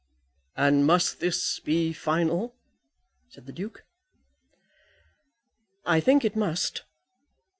[0.57, 2.55] "And must this be final?"
[3.29, 3.83] said the Duke.
[5.85, 6.81] "I think it must.